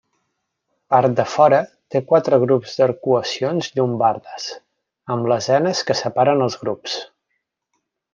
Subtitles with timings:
[0.93, 1.57] Part defora,
[1.95, 4.47] té quatre grups d'arcuacions llombardes,
[5.17, 6.97] amb lesenes que separen els grups.